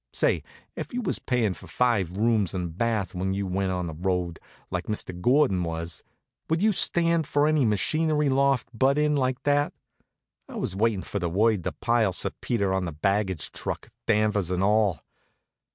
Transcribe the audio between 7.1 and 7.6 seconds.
for